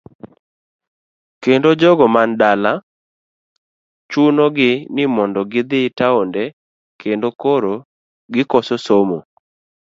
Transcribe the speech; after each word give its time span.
Kendo 1.43 1.69
jogo 1.81 2.05
man 2.15 2.29
dala 2.41 2.71
chuno 4.11 4.45
gi 4.57 4.71
ni 4.95 5.03
mondo 5.15 5.41
gidhi 5.51 5.81
taonde 5.97 6.43
kendo 7.01 7.27
koro 7.41 7.73
gikoso 8.33 8.75
somo. 8.85 9.17